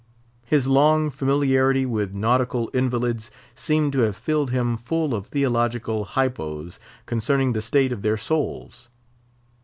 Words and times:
His 0.45 0.67
long 0.67 1.11
familiarity 1.11 1.85
with 1.85 2.11
nautical 2.11 2.71
invalids 2.73 3.29
seemed 3.53 3.93
to 3.93 3.99
have 3.99 4.15
filled 4.15 4.49
him 4.49 4.75
full 4.75 5.13
of 5.13 5.27
theological 5.27 6.05
hypoes 6.07 6.79
concerning 7.05 7.53
the 7.53 7.61
state 7.61 7.91
of 7.91 8.01
their 8.01 8.17
souls. 8.17 8.89